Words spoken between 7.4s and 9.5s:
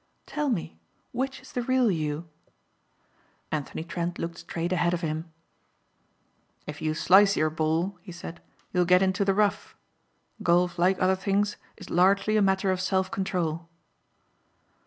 ball," he said, "you'll get into the